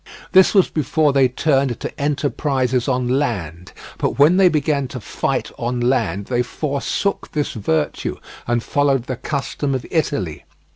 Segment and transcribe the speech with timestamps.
[0.31, 5.51] This was before they turned to enterprises on land, but when they began to fight
[5.59, 8.17] on land they forsook this virtue
[8.47, 10.43] and followed the custom of Italy.